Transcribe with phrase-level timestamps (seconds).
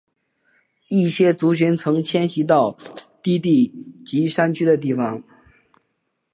[0.87, 2.75] 一些族群曾迁徙到
[3.21, 3.71] 低地
[4.03, 5.23] 及山区的地方。